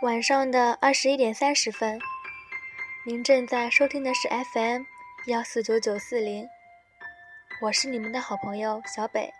[0.00, 1.98] 晚上的二十一点三十分，
[3.04, 4.82] 您正在收听的是 FM
[5.26, 6.48] 幺四九九四零，
[7.60, 9.34] 我是你们的好朋友小北。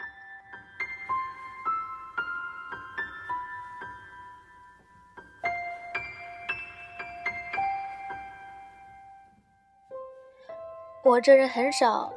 [11.05, 12.13] 我这人很少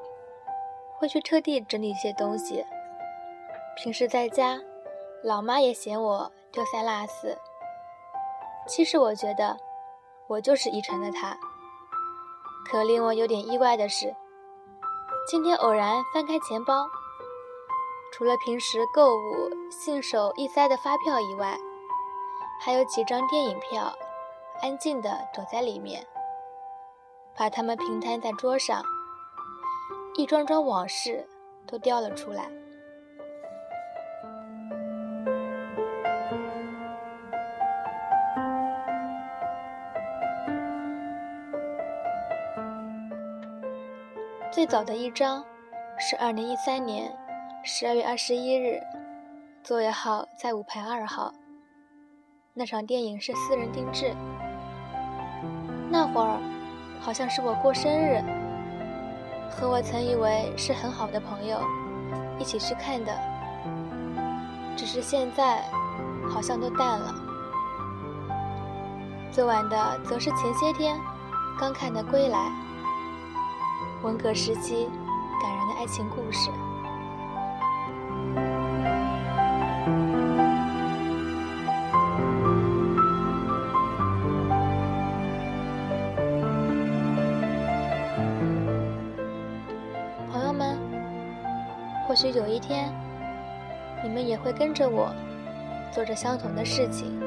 [0.97, 2.65] 会去特地整理一些东西，
[3.77, 4.59] 平时在家，
[5.23, 7.37] 老妈也嫌我丢三落四。
[8.67, 9.57] 其实我觉得，
[10.27, 11.37] 我就是遗传的他。
[12.65, 14.15] 可令我有点意外的是，
[15.27, 16.87] 今天偶然翻开钱包，
[18.13, 21.57] 除了平时购物信手一塞的发票以外，
[22.61, 23.91] 还有几张电影票，
[24.61, 26.05] 安静的躲在里面。
[27.35, 28.83] 把它们平摊在桌上，
[30.15, 31.27] 一桩桩往事
[31.65, 32.49] 都掉了出来。
[44.51, 45.41] 最早的一张
[45.97, 47.09] 是二零一三年
[47.63, 48.81] 十二月二十一日，
[49.63, 51.31] 座位号在五排二号。
[52.53, 54.13] 那场电影是私人定制。
[55.89, 56.37] 那会儿
[56.99, 58.21] 好像是我过生日，
[59.49, 61.57] 和我曾以为是很好的朋友
[62.37, 63.17] 一起去看的。
[64.75, 65.63] 只是现在
[66.29, 67.15] 好像都淡了。
[69.31, 70.99] 最晚的则是前些天
[71.57, 72.37] 刚看的《归来》。
[74.03, 74.89] 文革时期
[75.39, 76.49] 感人的爱情故事。
[90.31, 90.79] 朋友们，
[92.07, 92.91] 或许有一天，
[94.03, 95.13] 你们也会跟着我，
[95.91, 97.21] 做着相同的事情，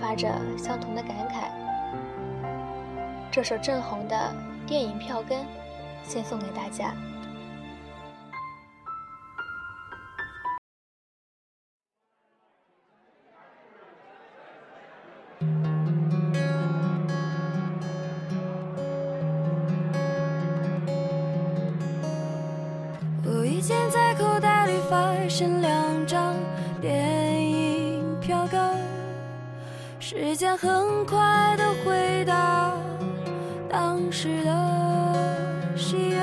[0.00, 1.67] 发着相同的感慨。
[3.38, 4.34] 这首正红的
[4.66, 5.46] 电影票根。
[6.02, 6.92] 先送给大家。
[23.24, 26.34] 无意间在口袋里发现两张
[26.80, 28.58] 电影票根，
[30.00, 32.72] 时间很快的回到
[34.20, 34.50] 时的。
[35.76, 36.18] 喜悦，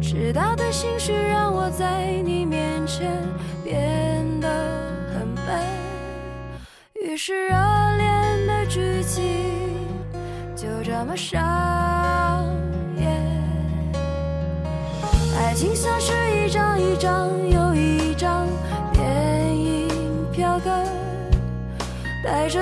[0.00, 3.18] 迟到的心绪让我在你面前
[3.64, 4.48] 变得
[5.12, 5.44] 很笨，
[7.04, 7.56] 于是热
[7.96, 9.24] 恋的剧情
[10.54, 12.46] 就这么上
[12.96, 13.20] 演。
[15.36, 18.46] 爱情像是一张一张又一张
[18.92, 19.88] 电影
[20.30, 20.86] 票根，
[22.24, 22.61] 带着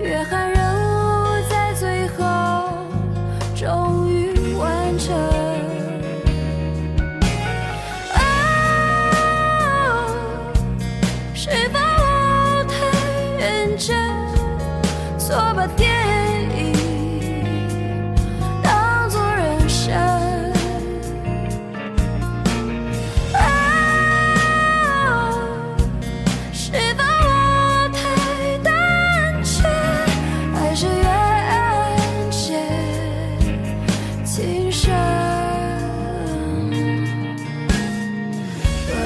[0.00, 0.57] 约翰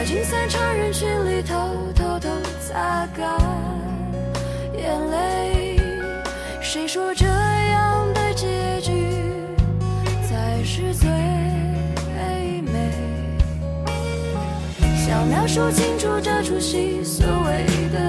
[0.03, 1.55] 在进散场人群里，偷
[1.95, 2.29] 偷偷
[2.61, 3.39] 擦干
[4.77, 5.81] 眼泪。
[6.60, 8.91] 谁说这样的结局
[10.28, 11.09] 才是最
[12.63, 12.91] 美？
[15.07, 18.01] 想描述清楚这出戏所谓的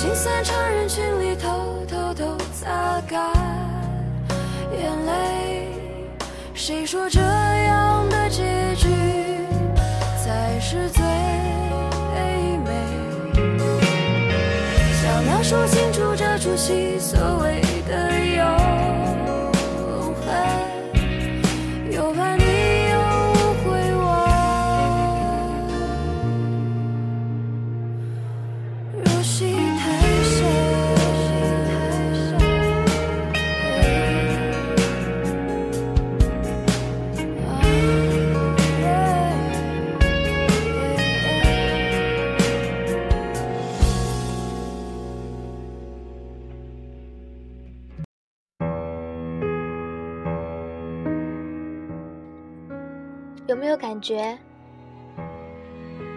[0.00, 3.20] 请散场，人群里偷偷偷擦干
[4.70, 5.72] 眼泪。
[6.54, 8.44] 谁说这样的结
[8.76, 8.88] 局
[10.24, 11.02] 才是最
[12.64, 12.70] 美？
[15.02, 18.57] 想要说清楚这出戏所谓的有。
[53.58, 54.38] 没有感觉，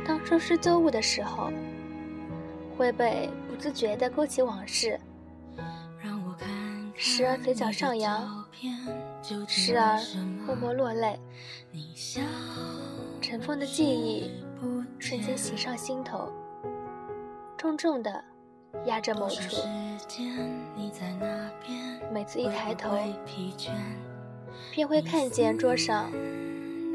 [0.06, 1.52] 当收拾旧物的时候，
[2.78, 5.00] 会被不自觉地勾起往事，
[6.96, 8.46] 时而嘴角上扬，
[9.48, 10.00] 时而
[10.46, 11.20] 默默落泪，
[13.20, 14.32] 尘封的记忆
[15.00, 16.32] 瞬间袭上心头，
[17.58, 18.24] 重重的
[18.86, 19.58] 压着某处。
[22.14, 22.96] 每次一抬头，
[24.72, 26.12] 便会看见桌上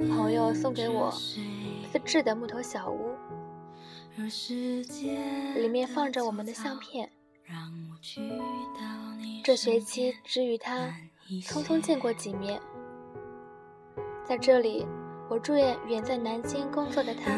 [0.05, 1.11] 朋友送给我
[1.91, 3.15] 自制的木头小屋，
[5.55, 7.11] 里面放着我们的相片。
[9.43, 10.95] 这学期只与他
[11.43, 12.61] 匆匆见过几面。
[14.25, 14.85] 在这里，
[15.31, 17.35] 我祝愿远在南京工作的他，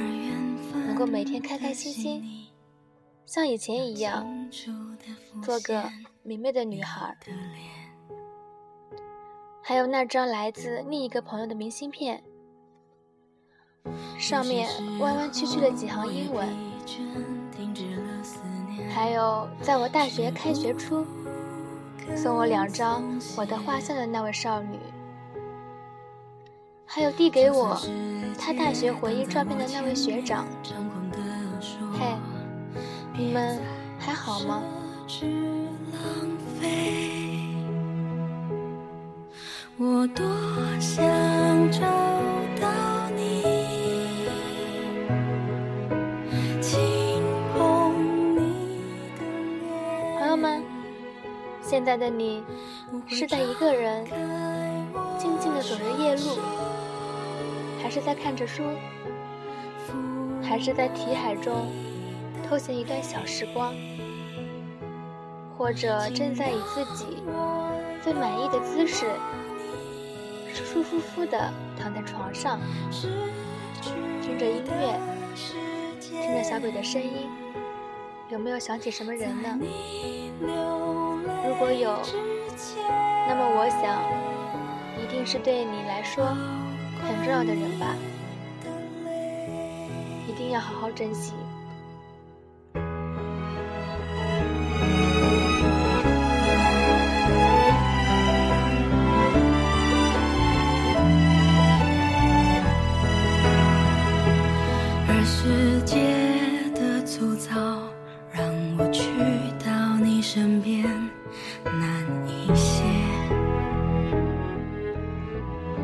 [0.72, 2.48] 能够每天开开心心，
[3.26, 4.50] 像以前一样，
[5.42, 5.84] 做个
[6.22, 7.16] 明媚的女孩。
[9.62, 12.24] 还有那张来自另一个朋友的明信片，
[14.18, 16.48] 上面弯弯曲曲的几行英文。
[18.94, 21.06] 还有在我大学开学初
[22.16, 23.02] 送我两张
[23.36, 24.78] 我的画像的那位少女。
[26.84, 27.80] 还有递给我
[28.38, 30.46] 他大学回忆照片的那位学长。
[31.98, 32.16] 嘿，
[33.16, 33.60] 你们
[33.98, 34.62] 还好吗？
[39.80, 40.26] 我多
[40.80, 41.00] 想
[41.70, 41.86] 找
[51.78, 52.42] 现在的你
[53.06, 54.04] 是在一个人
[55.16, 56.36] 静静的走着夜路，
[57.80, 58.64] 还是在看着书，
[60.42, 61.68] 还是在题海中
[62.42, 63.72] 偷闲一段小时光，
[65.56, 67.22] 或者正在以自己
[68.02, 69.06] 最满意的姿势？
[70.52, 71.48] 舒舒服服的
[71.80, 72.58] 躺在床上，
[74.20, 74.98] 听着音乐，
[76.00, 77.28] 听着小鬼的声音，
[78.30, 79.58] 有没有想起什么人呢？
[81.46, 81.98] 如果有，
[83.26, 84.02] 那么我想，
[85.02, 86.26] 一定是对你来说
[87.00, 87.96] 很重要的人吧，
[90.28, 91.32] 一定要好好珍惜。
[111.64, 112.82] 难一些。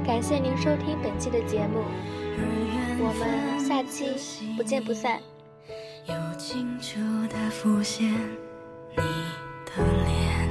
[0.07, 1.83] 感谢您收听本期的节目，
[2.99, 5.21] 我们下期不见不散。
[6.07, 8.13] 又清楚地浮现
[8.91, 9.03] 你
[9.65, 10.49] 的脸，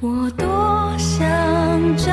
[0.00, 2.12] 我多想找